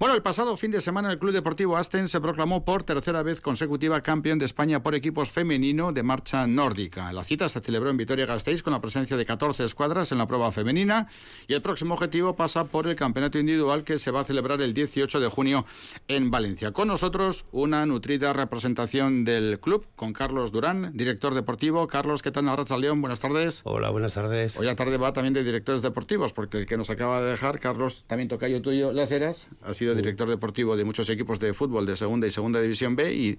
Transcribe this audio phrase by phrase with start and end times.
[0.00, 3.42] Bueno, el pasado fin de semana el Club Deportivo Asten se proclamó por tercera vez
[3.42, 7.12] consecutiva campeón de España por equipos femenino de marcha nórdica.
[7.12, 10.52] La cita se celebró en Vitoria-Gasteiz con la presencia de 14 escuadras en la prueba
[10.52, 11.06] femenina
[11.48, 14.72] y el próximo objetivo pasa por el campeonato individual que se va a celebrar el
[14.72, 15.66] 18 de junio
[16.08, 16.72] en Valencia.
[16.72, 21.86] Con nosotros una nutrida representación del club con Carlos Durán, director deportivo.
[21.88, 22.48] Carlos, ¿qué tal?
[22.48, 23.60] Arracha León, buenas tardes.
[23.64, 24.58] Hola, buenas tardes.
[24.58, 27.60] Hoy a tarde va también de directores deportivos porque el que nos acaba de dejar,
[27.60, 31.54] Carlos, también toca yo tuyo, Las Heras, ha sido director deportivo de muchos equipos de
[31.54, 33.38] fútbol de segunda y segunda división B y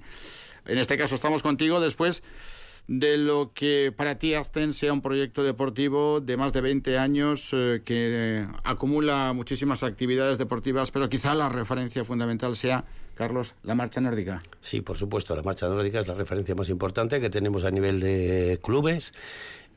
[0.65, 2.23] en este caso estamos contigo después
[2.87, 7.49] de lo que para ti Aston sea un proyecto deportivo de más de 20 años
[7.53, 14.01] eh, que acumula muchísimas actividades deportivas, pero quizá la referencia fundamental sea Carlos, la marcha
[14.01, 14.41] nórdica.
[14.61, 17.99] Sí, por supuesto, la marcha nórdica es la referencia más importante que tenemos a nivel
[17.99, 19.13] de clubes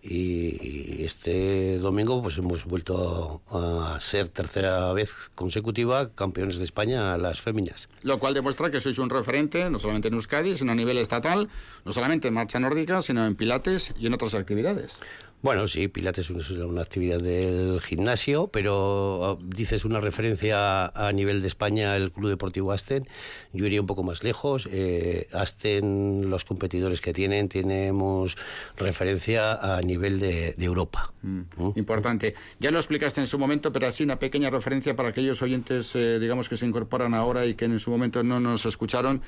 [0.05, 7.19] y este domingo pues hemos vuelto a ser tercera vez consecutiva campeones de España a
[7.19, 7.89] las féminas.
[8.03, 11.49] Lo cual demuestra que sois un referente no solamente en Euskadi, sino a nivel estatal,
[11.87, 15.01] no solamente en marcha nórdica, sino en pilates y en otras actividades.
[15.45, 21.43] Bueno, sí, Pilates es una actividad del gimnasio, pero ah, dices una referencia a nivel
[21.43, 23.07] de España, el Club Deportivo Asten.
[23.53, 24.67] Yo iría un poco más lejos.
[24.73, 28.39] Eh, Asten, los competidores que tienen, tenemos
[28.79, 31.13] referencia a nivel de, Europa.
[31.21, 31.73] Mm, ¿Mm?
[31.75, 32.35] Importante.
[32.59, 36.19] Ya lo explicaste en su momento, pero así una pequeña referencia para aquellos oyentes, eh,
[36.19, 39.21] digamos, que se incorporan ahora y que en su momento no nos escucharon.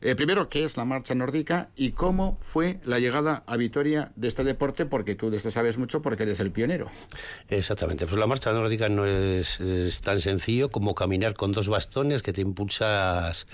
[0.00, 4.28] Eh, primero, ¿qué es la marcha nórdica y cómo fue la llegada a Vitoria de
[4.28, 4.84] este deporte?
[4.84, 6.90] Porque tú de esto sabes mucho porque eres el pionero.
[7.48, 8.04] Exactamente.
[8.04, 9.60] Pues la marcha nórdica no es,
[10.02, 13.46] tan sencillo como caminar con dos bastones que te impulsas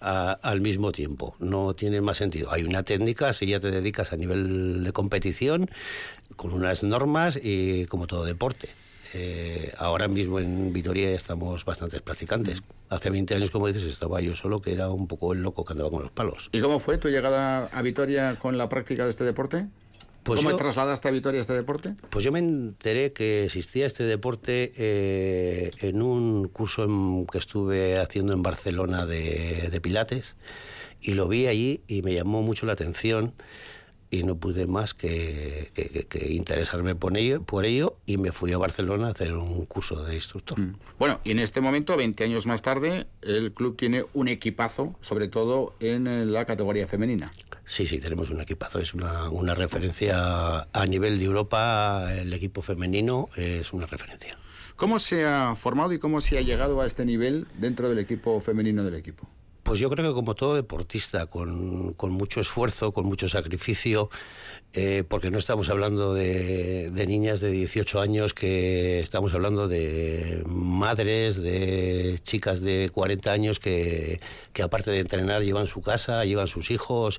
[0.00, 1.36] al mismo tiempo.
[1.38, 2.52] No tiene más sentido.
[2.52, 5.70] Hay una técnica, si ya te dedicas a nivel de competición,
[6.36, 8.68] con unas normas y como todo deporte.
[9.16, 12.64] Eh, ahora mismo en Vitoria estamos bastantes practicantes.
[12.88, 15.72] Hace 20 años, como dices, estaba yo solo, que era un poco el loco que
[15.72, 16.50] andaba con los palos.
[16.50, 19.66] ¿Y cómo fue tu llegada a Vitoria con la práctica de este deporte?
[20.24, 21.94] Pues ¿Cómo trasladaste a Vitoria este deporte?
[22.10, 26.88] Pues yo me enteré que existía este deporte eh, en un curso
[27.30, 30.34] que estuve haciendo en Barcelona de, de Pilates
[31.00, 33.32] y lo vi allí y me llamó mucho la atención
[34.14, 35.70] y no pude más que,
[36.28, 40.14] interesarme por ello, por ello y me fui a Barcelona a hacer un curso de
[40.14, 40.58] instructor.
[40.58, 40.76] Mm.
[40.98, 45.28] Bueno, y en este momento, 20 años más tarde, el club tiene un equipazo, sobre
[45.28, 47.30] todo en la categoría femenina.
[47.64, 52.62] Sí, sí, tenemos un equipazo, es una, una referencia a nivel de Europa, el equipo
[52.62, 54.38] femenino es una referencia.
[54.76, 58.40] ¿Cómo se ha formado y cómo se ha llegado a este nivel dentro del equipo
[58.40, 59.28] femenino del equipo?
[59.64, 64.10] Pues yo creo que como todo deportista, con, mucho esfuerzo, con mucho sacrificio,
[64.74, 71.40] eh, porque no estamos hablando de, niñas de 18 años, que estamos hablando de madres,
[71.40, 74.20] de chicas de 40 años que,
[74.62, 77.18] aparte de entrenar llevan su casa, llevan sus hijos,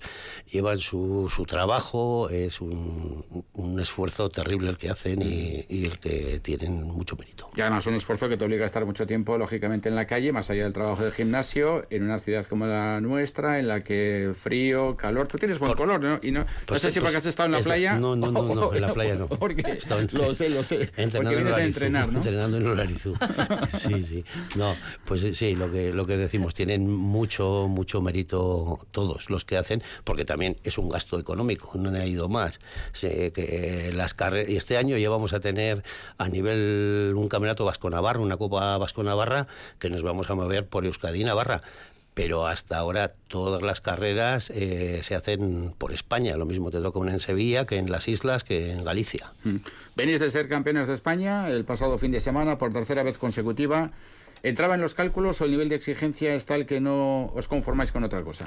[0.52, 3.26] llevan su, su trabajo, es un,
[3.82, 7.50] esfuerzo terrible el que hacen y, y, el que tienen mucho mérito.
[7.56, 10.32] Y además un esfuerzo que te obliga a estar mucho tiempo, lógicamente, en la calle,
[10.32, 14.34] más allá del trabajo del gimnasio, en una ciudad como la nuestra, en la que
[14.36, 16.20] frío, calor, tú tienes buen color, ¿no?
[16.22, 17.98] Y no, pues, sé si porque has estado en la playa?
[17.98, 19.28] No, no, no, en la playa no.
[19.28, 19.80] Porque,
[20.12, 20.92] lo sé, lo sé.
[20.98, 22.18] Entrenando porque vienes a entrenar, ¿no?
[22.18, 23.16] Entrenando en Olarizú.
[23.76, 24.26] Sí, sí.
[24.56, 24.76] No,
[25.06, 29.84] pues sí, lo que, lo que decimos, tienen mucho, mucho mérito todos los que hacen,
[30.04, 32.60] porque también es un gasto económico, no ha ido más.
[32.92, 35.84] Sé que las carreras, y este año ya vamos a tener
[36.18, 39.48] a nivel un campeonato Vasco Navarra, una Copa Vasco Navarra,
[39.80, 41.62] que nos vamos a mover por Euskadi Navarra
[42.16, 46.36] pero hasta ahora todas las carreras eh, se hacen por España.
[46.38, 49.34] Lo mismo te toca una en Sevilla que en las islas que en Galicia.
[49.44, 49.58] Mm.
[49.96, 53.92] Venís de ser campeones de España el pasado fin de semana por tercera vez consecutiva.
[54.44, 57.92] ¿Entraba en los cálculos o el nivel de exigencia es tal que no os conformáis
[57.92, 58.46] con otra cosa?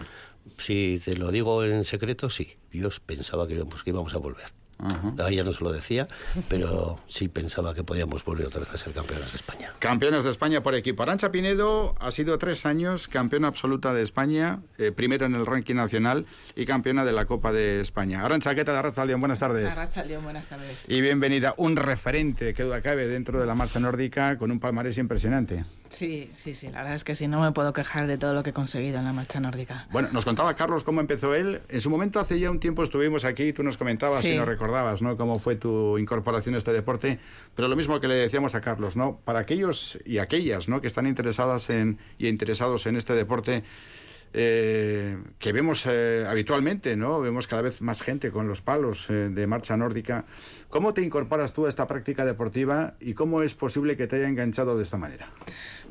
[0.57, 2.57] Si te lo digo en secreto, sí.
[2.73, 4.47] Yo pensaba que que íbamos a volver.
[4.79, 5.31] Ajá.
[5.31, 6.07] ya no se lo decía,
[6.49, 9.73] pero sí pensaba que podíamos volver otra vez a ser campeones de España.
[9.79, 11.03] Campeones de España por equipo.
[11.03, 15.75] Arancha Pinedo ha sido tres años campeona absoluta de España, eh, primero en el ranking
[15.75, 18.25] nacional y campeona de la Copa de España.
[18.25, 18.77] Arancha, ¿qué tal?
[18.77, 19.77] Arracha León, buenas tardes.
[19.77, 20.85] Arracha León, buenas tardes.
[20.89, 24.99] Y bienvenida, un referente, que duda cabe, dentro de la marcha nórdica con un palmarés
[24.99, 25.65] impresionante.
[25.91, 28.43] Sí, sí, sí, la verdad es que sí, no me puedo quejar de todo lo
[28.43, 29.87] que he conseguido en la marcha nórdica.
[29.91, 31.63] Bueno, nos contaba Carlos cómo empezó él.
[31.69, 35.03] En su momento, hace ya un tiempo estuvimos aquí, tú nos comentabas y nos recordabas,
[35.03, 35.17] ¿no?
[35.17, 37.19] Cómo fue tu incorporación a este deporte.
[37.55, 39.17] Pero lo mismo que le decíamos a Carlos, ¿no?
[39.25, 40.81] Para aquellos y aquellas, ¿no?
[40.81, 43.65] Que están interesadas en, y interesados en este deporte,
[44.33, 47.21] eh, que vemos eh, habitualmente, ¿no?
[47.21, 50.25] Vemos cada vez más gente con los palos eh, de marcha nórdica.
[50.69, 54.29] ¿Cómo te incorporas tú a esta práctica deportiva y cómo es posible que te haya
[54.29, 55.31] enganchado de esta manera?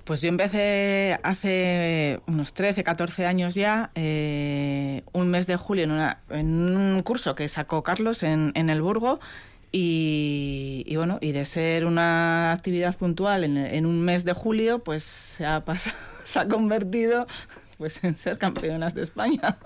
[0.03, 5.91] Pues yo empecé hace unos 13, 14 años ya, eh, un mes de julio en,
[5.91, 9.19] una, en, un curso que sacó Carlos en, en el Burgo.
[9.73, 14.79] Y, y, bueno, y de ser una actividad puntual en, en un mes de julio,
[14.79, 17.27] pues se ha, pasado, se ha convertido
[17.77, 19.57] pues en ser campeonas de España.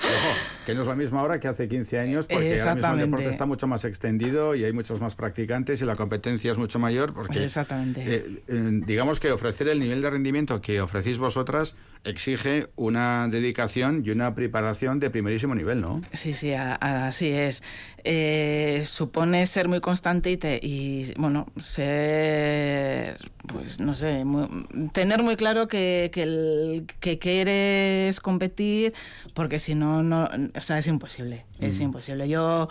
[0.00, 0.36] Ojo,
[0.66, 3.26] que no es lo mismo ahora que hace 15 años, porque ahora mismo el deporte
[3.26, 7.14] está mucho más extendido y hay muchos más practicantes y la competencia es mucho mayor.
[7.14, 8.02] Porque, Exactamente.
[8.02, 11.74] Eh, eh, digamos que ofrecer el nivel de rendimiento que ofrecéis vosotras
[12.04, 16.00] exige una dedicación y una preparación de primerísimo nivel, ¿no?
[16.12, 17.62] Sí, sí, a, a, así es.
[18.04, 24.48] Eh, supone ser muy constante y, te, y, bueno, ser, pues no sé, muy,
[24.92, 28.94] tener muy claro que, que, el, que quieres competir,
[29.34, 31.82] porque si no, no, o sea, es imposible, es mm.
[31.82, 32.28] imposible.
[32.28, 32.68] Yo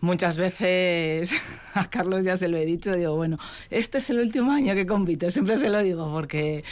[0.00, 1.32] muchas veces
[1.74, 3.38] a Carlos ya se lo he dicho, digo, bueno,
[3.70, 6.64] este es el último año que compito, siempre se lo digo porque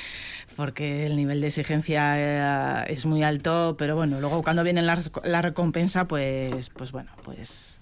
[0.54, 5.42] porque el nivel de exigencia es muy alto, pero bueno, luego cuando viene la, la
[5.42, 7.80] recompensa, pues pues bueno, pues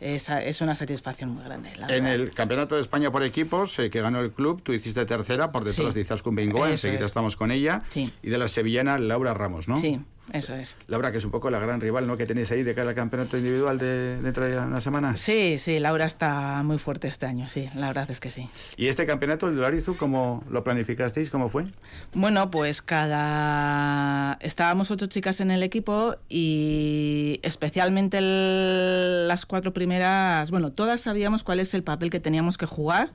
[0.00, 1.70] es, es, una satisfacción muy grande.
[1.70, 2.14] en verdad.
[2.14, 5.64] el Campeonato de España por equipos eh, que ganó el club, tú hiciste tercera por
[5.64, 5.94] detrás sí.
[5.94, 7.06] de Izaskun Bengoa, enseguida es.
[7.06, 8.12] estamos con ella, sí.
[8.22, 9.76] y de la sevillana Laura Ramos, ¿no?
[9.76, 10.00] Sí.
[10.32, 10.76] Eso es.
[10.86, 12.16] Laura, que es un poco la gran rival, ¿no?
[12.16, 15.16] Que tenéis ahí de cara al campeonato individual de, dentro de una semana.
[15.16, 18.48] Sí, sí, Laura está muy fuerte este año, sí, la verdad es que sí.
[18.76, 21.30] ¿Y este campeonato, el Larizu, cómo lo planificasteis?
[21.30, 21.66] ¿Cómo fue?
[22.14, 24.38] Bueno, pues cada.
[24.40, 29.28] Estábamos ocho chicas en el equipo y especialmente el...
[29.28, 30.50] las cuatro primeras.
[30.50, 33.12] Bueno, todas sabíamos cuál es el papel que teníamos que jugar.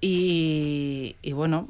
[0.00, 1.68] Y, y, bueno,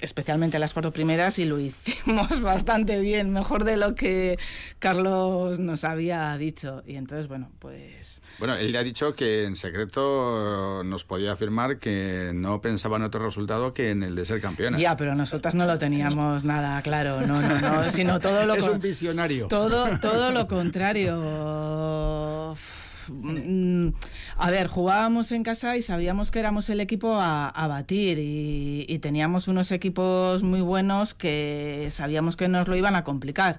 [0.00, 4.38] especialmente las cuatro primeras, y lo hicimos bastante bien, mejor de lo que
[4.78, 6.82] Carlos nos había dicho.
[6.86, 8.22] Y entonces, bueno, pues...
[8.38, 13.02] Bueno, él le ha dicho que en secreto nos podía afirmar que no pensaba en
[13.02, 14.80] otro resultado que en el de ser campeonas.
[14.80, 18.54] Ya, pero nosotras no lo teníamos nada claro, no, no, no, sino todo lo...
[18.54, 19.48] Es un visionario.
[19.48, 21.16] Todo, todo lo contrario.
[23.06, 23.92] Sí.
[24.36, 29.48] A ver, jugábamos en casa y sabíamos que éramos el equipo a, batir y, teníamos
[29.48, 33.58] unos equipos muy buenos que sabíamos que nos lo iban a complicar.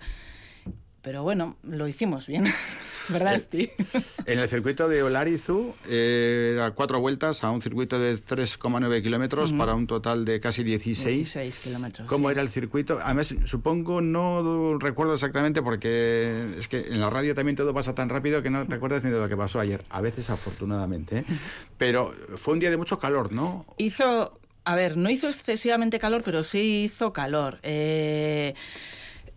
[1.02, 2.46] Pero bueno, lo hicimos bien.
[4.26, 9.56] En el circuito de Olarizu, eh, cuatro vueltas a un circuito de 3,9 kilómetros uh
[9.56, 9.58] -huh.
[9.58, 11.18] para un total de casi 16.
[11.18, 12.08] 16 kilómetros.
[12.08, 12.34] ¿Cómo sí.
[12.34, 13.00] era el circuito?
[13.02, 18.10] Además, supongo, no recuerdo exactamente porque es que en la radio también todo pasa tan
[18.10, 19.82] rápido que no te acuerdas ni de lo que pasó ayer.
[19.90, 21.20] A veces, afortunadamente.
[21.20, 21.26] ¿eh?
[21.78, 23.66] Pero fue un día de mucho calor, ¿no?
[23.78, 24.40] Hizo.
[24.66, 27.60] A ver, no hizo excesivamente calor, pero sí hizo calor.
[27.64, 28.54] Eh.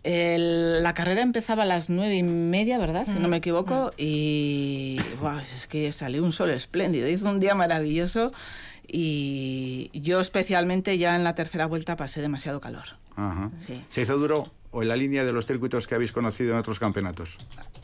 [0.03, 3.05] El, la carrera empezaba a las nueve y media, ¿verdad?
[3.05, 3.21] Si mm.
[3.21, 3.91] no me equivoco.
[3.91, 3.93] Mm.
[3.97, 7.07] Y wow, es que salió un sol espléndido.
[7.07, 8.31] Hizo un día maravilloso.
[8.87, 12.97] Y yo especialmente ya en la tercera vuelta pasé demasiado calor.
[13.15, 13.51] Ajá.
[13.59, 13.73] Sí.
[13.89, 16.79] ¿Se hizo duro o en la línea de los circuitos que habéis conocido en otros
[16.79, 17.37] campeonatos?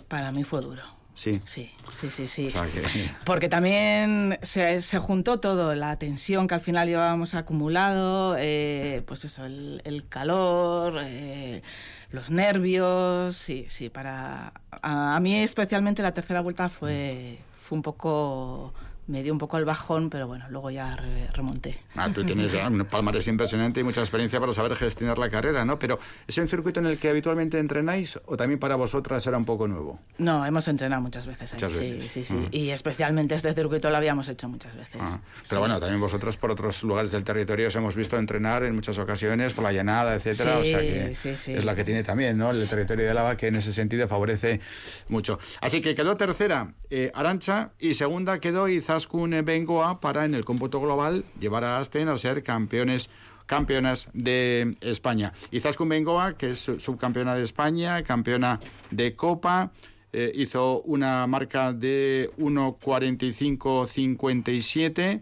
[0.07, 0.83] Para mí fue duro.
[1.17, 1.41] Sí.
[1.45, 2.27] Sí, sí, sí.
[2.27, 2.47] sí.
[2.47, 3.11] O sea que...
[3.25, 9.25] Porque también se, se, juntó todo, la tensión que al final llevábamos acumulado, eh, pues
[9.25, 11.63] eso, el, el calor, eh,
[12.11, 14.53] los nervios, sí, sí, para...
[14.83, 18.75] A, a, mí especialmente la tercera vuelta fue, fue un poco
[19.07, 21.79] me dio un poco el bajón, pero bueno, luego ya re remonté.
[21.95, 25.79] Ah, tú tienes un palmarés impresionante y mucha experiencia para saber gestionar la carrera, ¿no?
[25.79, 29.45] Pero ¿es un circuito en el que habitualmente entrenáis o también para vosotras era un
[29.45, 29.99] poco nuevo?
[30.17, 32.11] No, hemos entrenado muchas veces ahí, muchas sí, veces.
[32.11, 32.33] sí, sí.
[32.35, 32.49] Uh -huh.
[32.51, 34.95] Y especialmente este circuito lo habíamos hecho muchas veces.
[34.95, 35.19] Uh -huh.
[35.19, 35.57] Pero sí.
[35.57, 39.53] bueno, también vosotros por otros lugares del territorio os hemos visto entrenar en muchas ocasiones
[39.53, 41.53] por la llanada, etcétera, sí, o sea que sí, sí.
[41.53, 42.49] es la que tiene también, ¿no?
[42.51, 44.59] El territorio de Álava que en ese sentido favorece
[45.07, 45.39] mucho.
[45.61, 50.81] Así que quedó tercera eh, Arancha y segunda quedó Izaskun Bengo para en el cómputo
[50.81, 53.11] global llevar a Asten a ser campeones
[53.45, 55.33] campeonas de España.
[55.51, 59.71] Izaskun Bengoa, que es subcampeona de España, campeona de Copa,
[60.11, 65.21] eh, hizo una marca de 1.45.57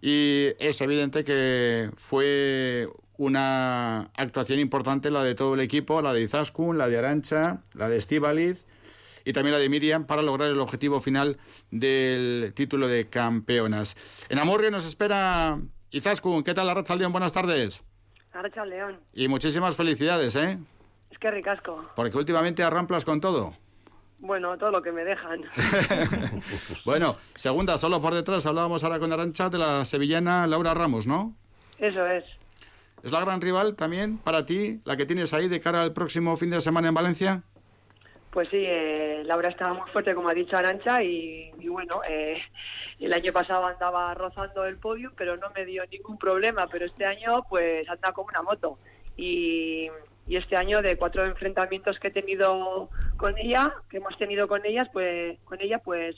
[0.00, 2.88] y es evidente que fue
[3.18, 7.88] una actuación importante la de todo el equipo, la de Izaskun, la de Arancha, la
[7.88, 8.64] de Estivaliz
[9.26, 11.36] y también la de Miriam para lograr el objetivo final
[11.72, 13.96] del título de campeonas.
[14.28, 15.58] En Amurrio nos espera
[15.90, 16.44] Izaskun.
[16.44, 17.10] ¿Qué tal, Arracha León?
[17.10, 17.82] Buenas tardes.
[18.32, 19.00] Arracha León.
[19.12, 20.58] Y muchísimas felicidades, ¿eh?
[21.10, 21.90] Es que ricasco.
[21.96, 23.52] Porque últimamente arramplas con todo.
[24.20, 25.42] Bueno, todo lo que me dejan.
[26.84, 28.46] bueno, segunda, solo por detrás.
[28.46, 31.34] Hablábamos ahora con Arancha de la sevillana Laura Ramos, ¿no?
[31.80, 32.24] Eso es.
[33.02, 36.36] ¿Es la gran rival también para ti, la que tienes ahí de cara al próximo
[36.36, 37.42] fin de semana en Valencia?
[38.36, 42.36] Pues sí, eh, Laura estaba muy fuerte, como ha dicho Arancha, y, y bueno, eh,
[43.00, 47.06] el año pasado andaba rozando el podio, pero no me dio ningún problema, pero este
[47.06, 48.78] año pues anda como una moto.
[49.16, 49.88] Y,
[50.26, 54.66] y este año de cuatro enfrentamientos que he tenido con ella, que hemos tenido con
[54.66, 56.14] ellas, pues con ella, pues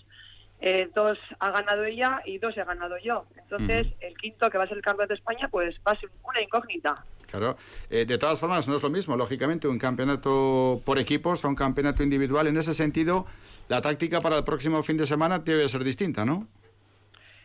[0.61, 3.25] eh, dos ha ganado ella y dos he ganado yo.
[3.37, 6.11] Entonces, el quinto, que va a ser el campeonato de España, pues va a ser
[6.23, 7.05] una incógnita.
[7.31, 7.57] Claro.
[7.91, 11.55] Eh, de todas formas, no es lo mismo, lógicamente, un campeonato por equipos a un
[11.55, 12.47] campeonato individual.
[12.47, 13.27] En ese sentido,
[13.69, 16.49] la táctica para el próximo fin de semana debe ser distinta, ¿no?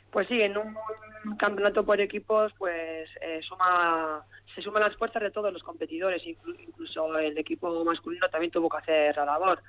[0.09, 0.77] Pues sí, en un,
[1.25, 4.23] un campeonato por equipos, pues eh, suma
[4.55, 8.69] se suman las fuerzas de todos los competidores, inclu- incluso el equipo masculino también tuvo
[8.69, 9.59] que hacer la labor.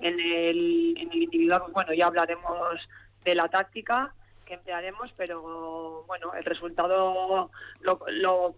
[0.00, 2.88] En el, en el individual, pues bueno, ya hablaremos
[3.24, 4.14] de la táctica
[4.46, 7.50] que emplearemos, pero bueno, el resultado
[7.82, 8.56] lo, lo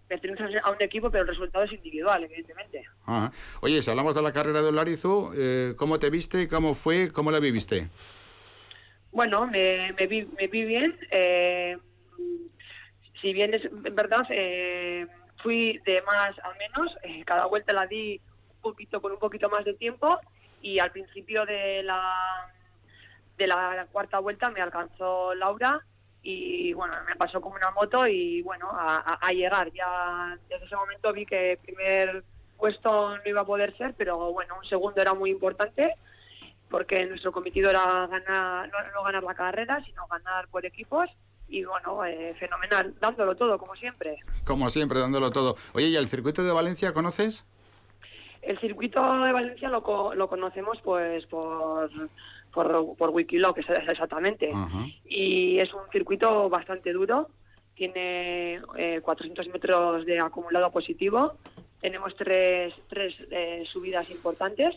[0.65, 2.85] a un equipo, pero el resultado es individual, evidentemente.
[3.61, 6.49] Oye, si hablamos de la carrera de Olarizu, eh, ¿cómo te viste?
[6.49, 7.13] ¿Cómo fue?
[7.13, 7.89] ¿Cómo la viviste?
[9.11, 10.99] Bueno, me, me, vi, me vi bien.
[11.11, 11.77] eh,
[13.21, 15.07] si bien es verdad, eh,
[15.43, 16.97] fui de más a menos.
[17.03, 18.19] eh, cada vuelta la di
[18.55, 20.19] un poquito con un poquito más de tiempo
[20.63, 22.49] y al principio de la
[23.37, 25.85] de la cuarta vuelta me alcanzó Laura
[26.23, 31.13] y bueno me pasó como una moto y bueno a, llegar ya desde ese momento
[31.13, 32.23] vi que primer
[32.57, 35.97] puesto no iba a poder ser pero bueno un segundo era muy importante
[36.73, 41.09] porque nuestro cometido era ganar, no, no ganar la carrera, sino ganar por equipos.
[41.47, 44.17] Y bueno, eh, fenomenal, dándolo todo, como siempre.
[44.45, 45.57] Como siempre, dándolo todo.
[45.75, 47.45] Oye, ¿y el circuito de Valencia conoces?
[48.43, 51.89] El circuito de Valencia lo, co- lo conocemos pues por,
[52.53, 54.51] por, por Wikiloc, exactamente.
[55.05, 57.31] Y es un circuito bastante duro,
[57.75, 61.39] tiene eh, 400 metros de acumulado positivo,
[61.81, 64.75] tenemos tres, tres eh, subidas importantes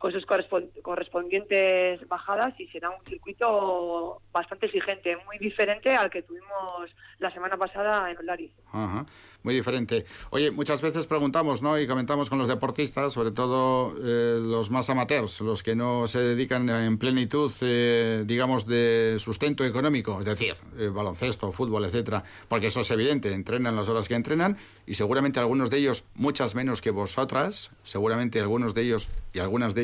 [0.00, 6.22] con sus correspon- correspondientes bajadas y será un circuito bastante exigente, muy diferente al que
[6.22, 8.50] tuvimos la semana pasada en Olariz.
[8.72, 9.04] Ajá,
[9.42, 10.06] muy diferente.
[10.30, 11.78] Oye, muchas veces preguntamos, ¿no?
[11.78, 16.20] Y comentamos con los deportistas, sobre todo eh, los más amateurs, los que no se
[16.20, 22.68] dedican en plenitud, eh, digamos, de sustento económico, es decir, eh, baloncesto, fútbol, etcétera, porque
[22.68, 26.80] eso es evidente, entrenan las horas que entrenan y seguramente algunos de ellos, muchas menos
[26.80, 29.82] que vosotras, seguramente algunos de ellos y algunas de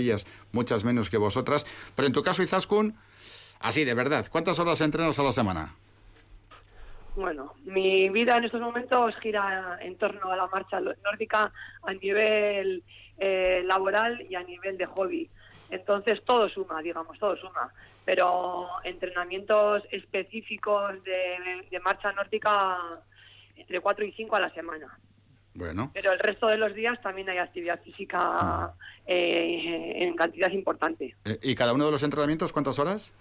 [0.53, 2.97] muchas menos que vosotras, pero en tu caso, Izaskun,
[3.61, 5.75] así de verdad, ¿cuántas horas entrenas a la semana?
[7.17, 11.51] Bueno, mi vida en estos momentos gira en torno a la marcha nórdica
[11.83, 12.85] a nivel
[13.17, 15.31] eh, laboral y a nivel de hobby.
[15.71, 17.73] Entonces todo suma, digamos, todo suma.
[18.05, 22.79] Pero entrenamientos específicos de, de marcha nórdica
[23.57, 24.99] entre 4 y 5 a la semana.
[25.57, 25.91] Bueno.
[25.95, 28.73] Pero el resto de los días también hay actividad física
[29.07, 31.17] eh, en cantidad importante.
[31.25, 33.13] Eh, ¿Y cada uno de los entrenamientos cuántas horas?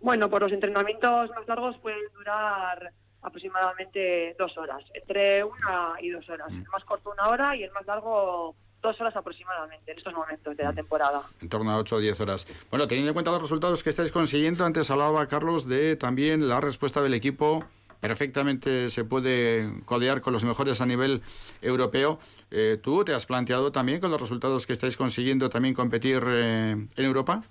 [0.00, 6.28] Bueno, pues los entrenamientos más largos pueden durar aproximadamente dos horas, entre una y dos
[6.28, 6.50] horas.
[6.50, 10.56] El más corto una hora y el más largo dos horas aproximadamente en estos momentos
[10.56, 11.22] de la temporada.
[11.40, 12.46] En torno a 8 o 10 horas.
[12.68, 16.60] Bueno, teniendo en cuenta los resultados que estáis consiguiendo, antes hablaba Carlos de también la
[16.60, 17.64] respuesta del equipo.
[18.02, 21.22] Perfectamente se puede codear con los mejores a nivel
[21.60, 22.18] europeo.
[22.50, 26.72] Eh, ¿Tú te has planteado también con los resultados que estáis consiguiendo también competir eh,
[26.72, 27.44] en Europa?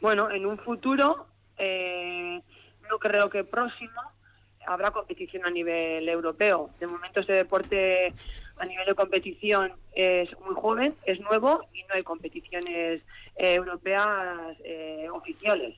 [0.00, 1.26] Bueno, en un futuro,
[1.58, 2.40] eh,
[2.88, 4.00] no creo que próximo,
[4.66, 6.70] habrá competición a nivel europeo.
[6.80, 8.14] De momento este deporte
[8.56, 13.02] a nivel de competición es muy joven, es nuevo y no hay competiciones
[13.36, 15.76] eh, europeas eh, oficiales.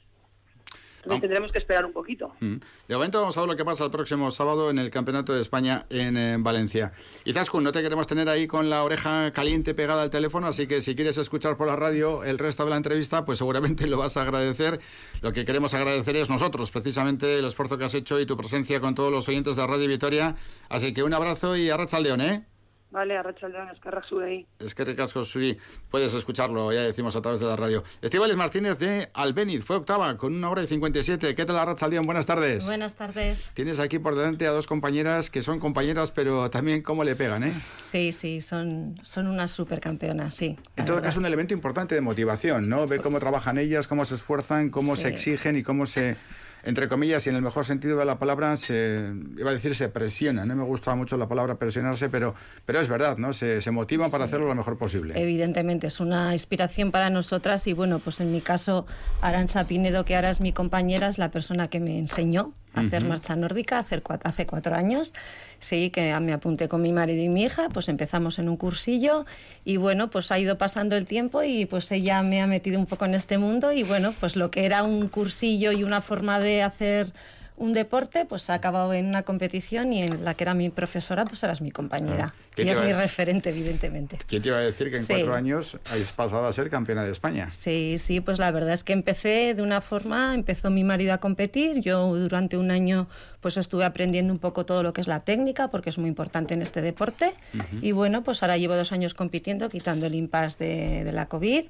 [1.03, 1.21] Entonces Ah.
[1.21, 2.33] tendremos que esperar un poquito.
[2.39, 2.57] Mm.
[2.87, 5.41] De momento vamos a ver lo que pasa el próximo sábado en el Campeonato de
[5.41, 6.93] España en, eh, Valencia.
[7.25, 10.69] Y Zaskun, no te queremos tener ahí con la oreja caliente pegada al teléfono, así
[10.69, 13.97] que si quieres escuchar por la radio el resto de la entrevista, pues seguramente lo
[13.97, 14.79] vas a agradecer.
[15.23, 18.81] Lo que queremos agradecer es nosotros, precisamente el esfuerzo que has hecho y tu presencia
[18.81, 20.37] con todos los oyentes de Radio Vitoria.
[20.69, 22.47] Así que un abrazo y arracha al león, ¿eh?
[22.93, 24.47] Vale, Arrachaldeón, Escarra ahí.
[24.59, 25.57] Es que ricasco, Suri.
[25.91, 27.83] Puedes escucharlo, ya decimos, a través de la radio.
[28.03, 31.35] Estivales Martínez de Albeniz fue octava con una hora y 57.
[31.35, 32.05] ¿Qué tal, Arracha al león?
[32.05, 32.67] Buenas tardes.
[32.67, 33.51] Buenas tardes.
[33.55, 37.45] Tienes aquí por delante a dos compañeras que son compañeras, pero también cómo le pegan,
[37.45, 37.55] ¿eh?
[37.81, 40.59] Sí, sí, son, son unas supercampeonas, sí.
[40.77, 41.09] En todo verdad.
[41.09, 42.87] caso, un elemento importante de motivación, ¿no?
[42.87, 46.19] Ve cómo trabajan ellas, cómo se esfuerzan, cómo se exigen y cómo se,
[46.65, 49.89] entre comillas, y en el mejor sentido de la palabra, se, iba a decir se
[49.89, 50.49] presionan.
[50.49, 52.35] No me gusta mucho la palabra presionarse, pero,
[52.67, 53.33] pero es verdad, ¿no?
[53.33, 55.21] Se, se motivan para hacerlo lo mejor posible.
[55.21, 58.87] Evidentemente, es una inspiración para nosotras y bueno, pues en mi caso,
[59.21, 63.37] Arancha Pinedo, que ahora es mi compañera, es la persona que me enseñó hacer marcha
[63.37, 65.13] nórdica hace cuatro, hace cuatro años.
[65.59, 69.27] Sí, que me apunté con mi marido y mi hija, pues empezamos en un cursillo
[69.65, 72.87] y bueno, pues ha ido pasando el tiempo y pues ella me ha metido un
[72.87, 76.41] poco en este mundo y bueno, pues lo que era un cursillo y una forma
[76.41, 77.13] de hacer
[77.57, 81.25] un deporte, pues ha acabado en una competición y en la que era mi profesora,
[81.25, 82.35] pues es mi compañera.
[82.35, 84.19] Ah, ¿qué y es mi referente, evidentemente.
[84.27, 85.13] ¿Quién te iba a decir que en Sí.
[85.15, 87.51] cuatro años has pasado a ser campeona de España?
[87.51, 91.19] Sí, sí, pues la verdad es que empecé de una forma, empezó mi marido a
[91.19, 93.09] competir, yo durante un año
[93.41, 96.55] pues estuve aprendiendo un poco todo lo que es la técnica, porque es muy importante
[96.55, 97.33] en este deporte,
[97.81, 101.65] y bueno, pues ahora llevo dos años compitiendo, quitando el impasse de, de la COVID,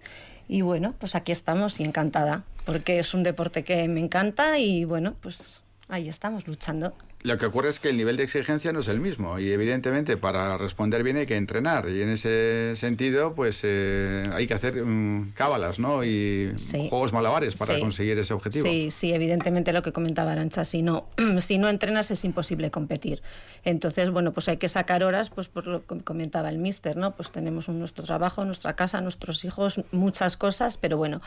[0.48, 4.84] y bueno, pues aquí estamos y encantada, porque es un deporte que me encanta y
[4.84, 5.60] bueno, pues
[5.92, 6.92] ahí estamos luchando.
[7.22, 10.16] Lo que ocurre es que el nivel de exigencia no es el mismo y evidentemente
[10.16, 14.84] para responder bien hay que entrenar y en ese sentido pues eh, hay que hacer
[14.84, 16.02] mm, cábalas ¿no?
[16.02, 16.88] y Sí.
[16.90, 17.80] juegos malabares para Sí.
[17.80, 18.64] conseguir ese objetivo.
[18.66, 21.06] Sí, sí, evidentemente lo que comentaba Arancha, si no,
[21.38, 23.22] si no entrenas es imposible competir.
[23.64, 27.14] Entonces, bueno, pues hay que sacar horas, pues por lo que comentaba el mister, ¿no?
[27.14, 31.20] Pues tenemos nuestro trabajo, nuestra casa, nuestros hijos, muchas cosas, pero bueno,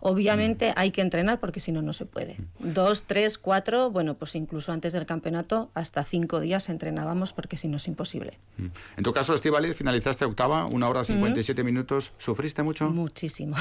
[0.00, 2.36] obviamente hay que entrenar porque si no, no se puede.
[2.58, 7.68] Dos, tres, cuatro, bueno, pues incluso antes del campeonato, hasta cinco días entrenábamos porque si
[7.68, 8.38] no es imposible.
[8.56, 8.66] Mm.
[8.98, 12.12] En tu caso, Estivaliz, finalizaste octava, una hora 57 minutos.
[12.18, 12.90] ¿Sufriste mucho?
[12.90, 13.56] Muchísimo.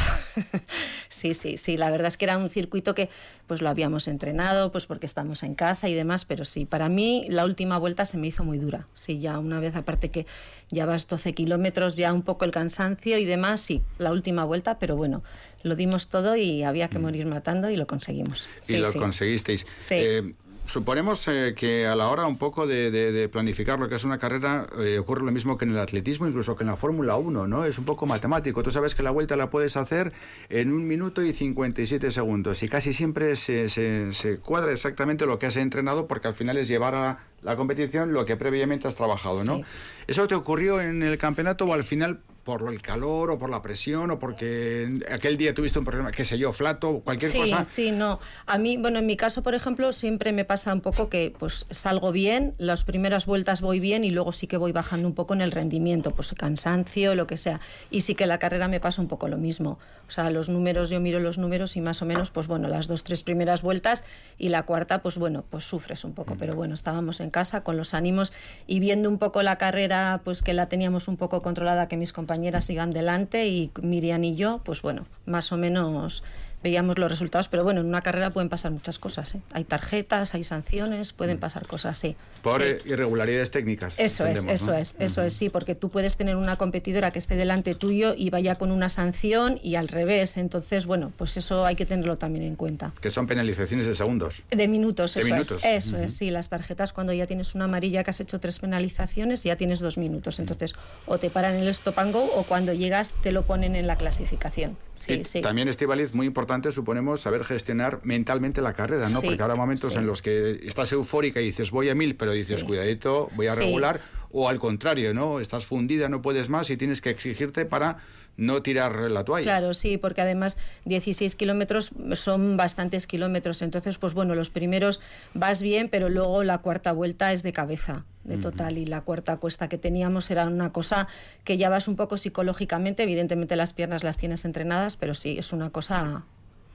[1.10, 1.78] sí, sí, sí.
[1.78, 3.10] La verdad es que era un circuito que
[3.50, 7.26] pues lo habíamos entrenado, pues porque estamos en casa y demás, pero sí, para mí
[7.30, 8.88] la última vuelta se me hizo muy dura.
[8.94, 10.28] Sí, ya una vez, aparte que
[10.70, 14.78] ya vas 12 kilómetros, ya un poco el cansancio y demás, sí, la última vuelta,
[14.78, 15.24] pero bueno,
[15.64, 18.48] lo dimos todo y había que morir matando y lo conseguimos.
[18.48, 18.60] Mm.
[18.62, 19.00] y Sí, lo sí.
[19.00, 19.66] conseguisteis.
[19.78, 19.96] Sí.
[19.98, 20.34] Eh,
[20.70, 24.04] suponemos eh, que a la hora un poco de, de- de planificar lo que es
[24.04, 27.16] una carrera eh, ocurre lo mismo que en el atletismo, incluso que en la Fórmula
[27.16, 27.66] 1, ¿no?
[27.66, 28.62] Es un poco matemático.
[28.62, 30.14] Tú sabes que la vuelta la puedes hacer
[30.50, 35.40] en un minuto y 57 segundos y casi siempre se, se- se cuadra exactamente lo
[35.40, 38.96] que has entrenado porque al final es llevar a la competición lo que previamente has
[38.96, 39.56] trabajado, ¿no?
[39.58, 39.64] Sí.
[40.08, 43.62] ¿Eso te ocurrió en el campeonato o al final por el calor o por la
[43.62, 47.64] presión o porque aquel día tuviste un problema, qué sé yo, flato, cualquier sí, cosa?
[47.64, 48.20] Sí, no.
[48.46, 51.66] A mí, bueno, en mi caso, por ejemplo, siempre me pasa un poco que pues
[51.70, 55.34] salgo bien, las primeras vueltas voy bien y luego sí que voy bajando un poco
[55.34, 57.60] en el rendimiento, pues cansancio, lo que sea.
[57.90, 59.80] Y sí que la carrera me pasa un poco lo mismo.
[60.08, 62.88] O sea, los números, yo miro los números y más o menos, pues bueno, las
[62.88, 64.04] dos, tres primeras vueltas
[64.40, 66.36] y la cuarta, pues bueno, pues sufres un poco.
[66.40, 68.34] Pero bueno, estábamos en casa con los ánimos
[68.66, 72.12] y viendo un poco la carrera, pues que la teníamos un poco controlada, que mis
[72.30, 76.22] compañeras iban delante y Miriam y yo, pues bueno, más o menos
[76.64, 79.36] veíamos los resultados, pero bueno, en una carrera pueden pasar muchas cosas.
[79.36, 79.42] ¿eh?
[79.54, 82.16] Hay tarjetas, hay sanciones, pueden pasar cosas, sí.
[82.44, 82.76] Por Sí.
[82.86, 84.00] irregularidades técnicas.
[84.00, 84.78] Eso es, eso ¿no?
[84.78, 88.30] es, eso es, sí, porque tú puedes tener una competidora que esté delante tuyo y
[88.30, 90.38] vaya con una sanción y al revés.
[90.38, 92.94] Entonces, bueno, pues eso hay que tenerlo también en cuenta.
[93.02, 94.44] Que son penalizaciones de segundos.
[94.50, 95.64] De minutos, De eso minutos.
[95.64, 95.86] es.
[95.88, 96.32] Eso es, sí.
[96.32, 99.98] Las tarjetas, cuando ya tienes una amarilla que has hecho tres penalizaciones, ya tienes dos
[99.98, 100.40] minutos.
[100.40, 100.74] Entonces,
[101.06, 103.96] o te paran el stop and go o cuando llegas te lo ponen en la
[103.96, 104.78] clasificación.
[104.96, 105.42] Sí, y sí.
[105.42, 109.22] también, Estivaliz, muy importante, suponemos, saber gestionar mentalmente la carrera, ¿no?
[109.22, 109.98] Sí, Porque habrá momentos sí.
[109.98, 112.66] en los que estás eufórica y dices voy a mil, pero dices Sí.
[112.66, 114.02] cuidadito, voy a regular.
[114.32, 115.40] O al contrario, ¿no?
[115.40, 117.98] Estás fundida, no puedes más y tienes que exigirte para
[118.38, 119.44] no tirar la toalla.
[119.44, 123.64] Claro, sí, porque además 16 kilómetros son bastantes kilómetros.
[123.64, 125.00] Entonces, pues bueno, los primeros
[125.34, 128.78] vas bien, pero luego la cuarta vuelta es de cabeza, de total.
[128.78, 131.08] Y la cuarta cuesta que teníamos era una cosa
[131.44, 133.02] que ya vas un poco psicológicamente.
[133.02, 136.24] Evidentemente las piernas las tienes entrenadas, pero sí, es una cosa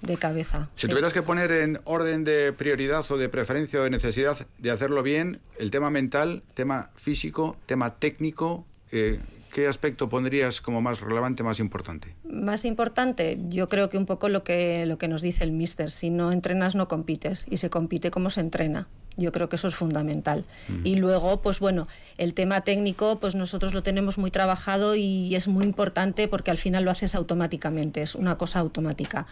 [0.04, 0.68] de cabeza.
[0.76, 0.88] Si sí.
[0.88, 5.02] tuvieras que poner en orden de prioridad o de preferencia o de necesidad de hacerlo
[5.02, 9.18] bien, el tema mental, tema físico, tema técnico, eh,
[9.52, 12.14] ¿qué aspecto pondrías como más relevante, más importante?
[12.24, 15.90] Más importante, yo creo que un poco lo que, lo que nos dice el mister,
[15.90, 18.88] si no entrenas no compites y se compite como se entrena.
[19.16, 20.44] Yo creo que eso es fundamental.
[20.82, 21.86] Y luego, pues bueno,
[22.18, 26.58] el tema técnico, pues nosotros lo tenemos muy trabajado y es muy importante porque al
[26.58, 29.26] final lo haces automáticamente, es una cosa automática.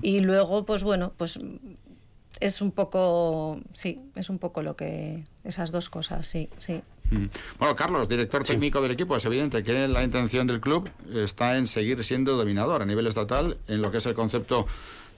[0.00, 1.38] Y luego, pues bueno, pues
[2.40, 6.82] es un poco, sí, es un poco lo que, esas dos cosas, sí, sí.
[7.58, 11.66] Bueno, Carlos, director técnico del equipo, es evidente que la intención del club está en
[11.66, 14.66] seguir siendo dominador a nivel estatal en lo que es el concepto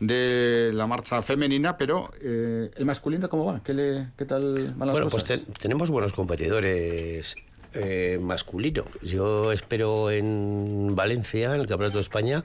[0.00, 3.61] de la marcha femenina, pero eh, el masculino, ¿cómo va?
[3.64, 7.34] ¿Qué, le, qué tal van las Bueno, pues te- tenemos buenos competidores
[7.74, 8.87] eh, masculinos.
[9.02, 12.44] Yo espero en Valencia, en el Campeonato de España,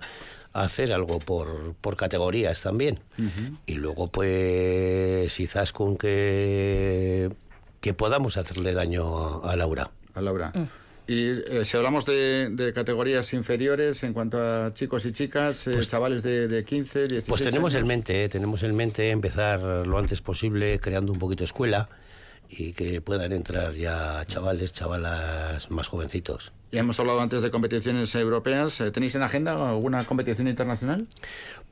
[0.51, 2.99] hacer algo por, por categorías también.
[3.65, 7.29] Y luego, pues, quizás con que,
[7.81, 9.91] que podamos hacerle daño a, a Laura.
[10.13, 10.51] A Laura.
[11.05, 15.89] Y eh, si hablamos de, categorías inferiores en cuanto a chicos y chicas, eh, pues,
[15.89, 20.21] chavales de, de, 15, 16 Pues tenemos en mente, tenemos en mente empezar lo antes
[20.21, 21.89] posible creando un poquito de escuela
[22.49, 26.53] y que puedan entrar ya chavales, chavalas más jovencitos.
[26.73, 28.81] Ya hemos hablado antes de competiciones europeas.
[28.81, 31.07] Eh, ¿Tenéis en agenda alguna competición internacional?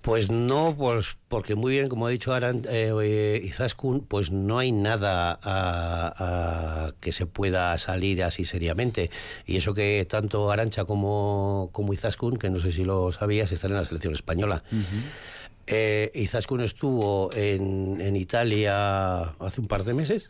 [0.03, 4.71] Pues no, pues porque muy bien, como ha dicho Aran, eh, Izaskun, pues no hay
[4.71, 9.09] nada a, que se pueda salir así seriamente.
[9.47, 13.71] Y eso que tanto Arancha como, como Izaskun, que no sé si lo sabías, están
[13.71, 14.61] en la selección española.
[15.65, 20.29] Eh, Izaskun estuvo en, en Italia hace un par de meses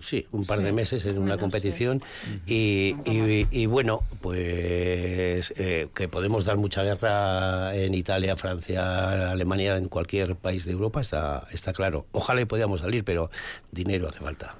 [0.00, 2.02] sí, un par de meses en una competición
[2.46, 9.88] y, y, bueno, pues eh, que podemos dar mucha guerra en Italia, Francia, Alemania, en
[9.88, 12.06] cualquier país de Europa, está, está claro.
[12.12, 13.30] Ojalá y podíamos salir, pero
[13.70, 14.56] dinero hace falta.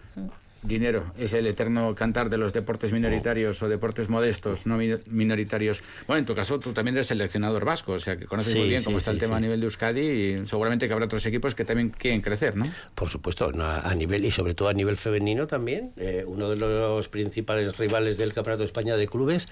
[0.62, 5.83] Dinero, es el eterno cantar de los deportes minoritarios o deportes modestos, no minoritarios.
[6.07, 8.85] Bueno, en tu caso tú también eres seleccionador vasco, o sea que conoces muy bien
[8.85, 11.64] cómo está el tema a nivel de Euskadi y seguramente que habrá otros equipos que
[11.64, 12.64] también quieren crecer, ¿no?
[12.94, 15.92] Por supuesto, a nivel y sobre todo a nivel femenino también.
[15.96, 19.48] Eh, uno de los principales rivales del Campeonato de España de clubes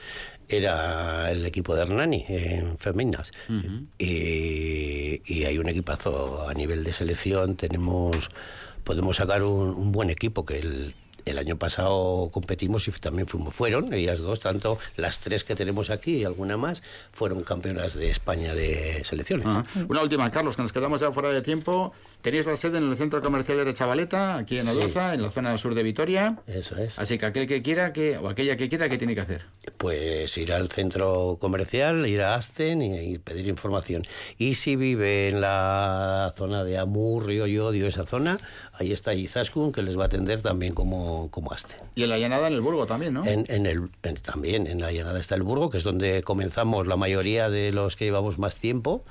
[0.49, 3.33] era el equipo de Hernani en femeninas.
[3.99, 8.31] y, y hay un equipazo a nivel de selección, tenemos
[8.85, 13.93] podemos sacar un, buen equipo que el el año pasado competimos y también fuimos, fueron
[13.93, 18.55] ellas dos, tanto las tres que tenemos aquí y alguna más, fueron campeonas de España
[18.55, 19.47] de selecciones.
[19.89, 21.93] Una última, Carlos, que nos quedamos ya fuera de tiempo.
[22.23, 25.57] Tenéis la sede en el centro comercial de Chavaleta, aquí en Odorza, en la zona
[25.59, 26.39] sur de Vitoria.
[26.47, 26.99] Eso es.
[26.99, 29.43] Así que aquel que quiera, que, o aquella que quiera, ¿qué tiene que hacer?
[29.77, 34.03] Pues ir al centro comercial, ir a Asten y, pedir información.
[34.39, 38.39] Y si vive en la zona de Amurrio y Odio, esa zona,
[38.75, 41.79] ahí está Izaskun, que les va a atender también como, como Asten.
[41.95, 43.25] Y en la llanada en el Burgo también, ¿no?
[43.27, 43.91] En, el,
[44.23, 47.97] también, en la llanada está el Burgo, que es donde comenzamos la mayoría de los
[47.97, 49.05] que llevamos más tiempo,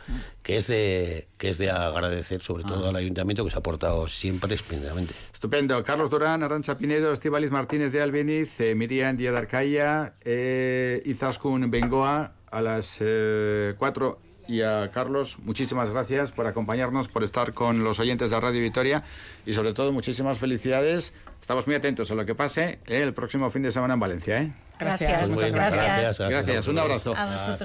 [0.43, 3.63] que es de, que es de agradecer sobre todo a la ayuntamiento que se ha
[3.63, 5.13] portado siempre esplendidamente.
[5.33, 5.83] Estupendo.
[5.83, 11.71] Carlos Durán, Arancha Pinedo, Estíbaliz Martínez de Albeniz, eh, Miriam Díaz de Arcaya, eh, Izaskun
[11.71, 17.83] Bengoa, a las eh, cuatro y a Carlos, muchísimas gracias por acompañarnos, por estar con
[17.83, 19.03] los oyentes de Radio Victoria
[19.45, 21.13] y sobre todo muchísimas felicidades.
[21.39, 24.55] Estamos muy atentos a lo que pase el próximo fin de semana en Valencia.
[24.79, 25.29] Gracias.
[25.29, 26.19] Muchas gracias.
[26.19, 26.67] Gracias.
[26.67, 27.13] Un abrazo.
[27.15, 27.59] A vosotros.